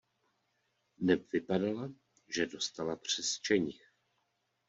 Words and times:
Neb 0.97 1.31
vypadala, 1.31 1.93
že 2.29 2.45
dostala 2.45 2.95
přes 2.95 3.39
čenich. 3.39 3.89